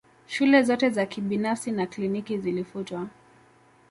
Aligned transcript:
Shule 0.27 0.63
zote 0.63 0.89
za 0.89 1.05
kibinafsi 1.05 1.71
na 1.71 1.87
kliniki 1.87 2.37
zilifutwa 2.37 3.07